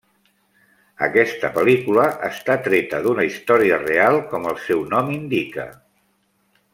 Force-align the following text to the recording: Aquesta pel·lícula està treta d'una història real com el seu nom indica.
Aquesta 1.07 1.51
pel·lícula 1.57 2.07
està 2.29 2.55
treta 2.69 3.01
d'una 3.03 3.27
història 3.29 3.79
real 3.85 4.19
com 4.35 4.49
el 4.53 4.59
seu 4.67 4.81
nom 4.95 5.13
indica. 5.21 5.67